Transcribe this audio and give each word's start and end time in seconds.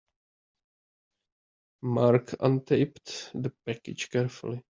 Mark 1.83 2.29
untaped 2.41 3.29
the 3.39 3.53
package 3.67 4.09
carefully. 4.09 4.59